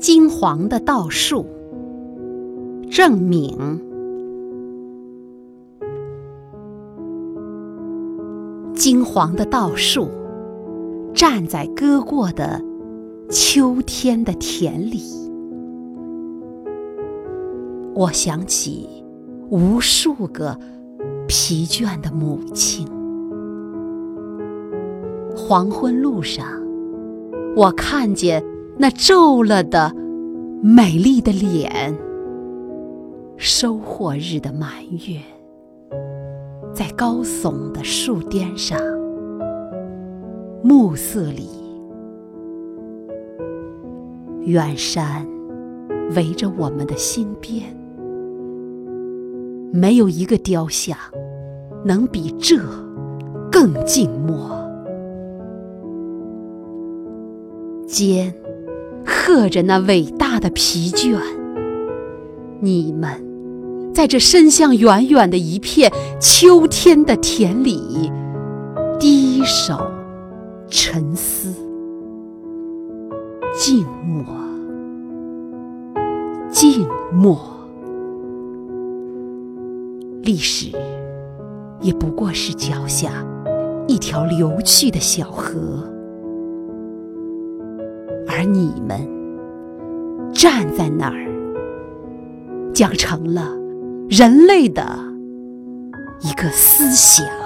[0.00, 1.44] 金黄的稻树，
[2.90, 3.54] 郑敏。
[8.72, 10.08] 金黄的稻树，
[11.12, 12.64] 站在割过的
[13.28, 15.02] 秋天的田里。
[17.94, 18.88] 我想起
[19.50, 20.58] 无数个
[21.28, 22.88] 疲倦的母亲。
[25.36, 26.46] 黄昏路上，
[27.54, 28.42] 我看见
[28.78, 29.94] 那皱了的
[30.62, 31.96] 美丽的脸。
[33.38, 34.70] 收获日的满
[35.06, 35.18] 月。
[36.74, 38.78] 在高耸的树巅上，
[40.62, 41.48] 暮色里，
[44.42, 45.26] 远山
[46.14, 47.64] 围着我们的心边，
[49.72, 50.96] 没有一个雕像
[51.84, 52.56] 能比这
[53.50, 54.50] 更静默。
[57.86, 58.32] 肩
[59.32, 61.16] 刻着那伟大的疲倦，
[62.58, 63.08] 你们。
[63.94, 68.10] 在这伸向远远的一片秋天的田里，
[68.98, 69.88] 低首
[70.68, 71.54] 沉思，
[73.56, 74.24] 静默，
[76.50, 77.38] 静默。
[80.22, 80.72] 历史
[81.80, 83.24] 也不过是脚下
[83.86, 85.84] 一条流去的小河，
[88.26, 89.19] 而你们
[90.32, 91.26] 站在那儿，
[92.72, 93.56] 将成了。
[94.08, 94.98] 人类的
[96.20, 97.39] 一个思想。